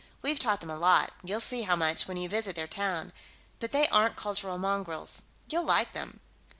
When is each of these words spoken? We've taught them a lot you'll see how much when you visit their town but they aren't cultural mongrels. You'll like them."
We've 0.23 0.39
taught 0.39 0.61
them 0.61 0.69
a 0.71 0.79
lot 0.79 1.11
you'll 1.23 1.39
see 1.39 1.61
how 1.61 1.75
much 1.75 2.07
when 2.07 2.17
you 2.17 2.27
visit 2.27 2.55
their 2.55 2.65
town 2.65 3.13
but 3.59 3.71
they 3.71 3.87
aren't 3.89 4.15
cultural 4.15 4.57
mongrels. 4.57 5.25
You'll 5.47 5.61
like 5.61 5.93
them." 5.93 6.21